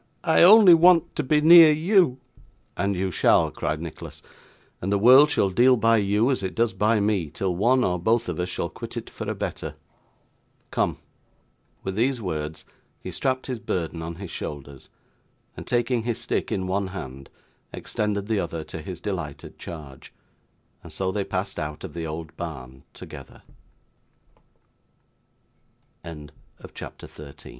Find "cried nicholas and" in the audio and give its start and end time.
3.51-4.91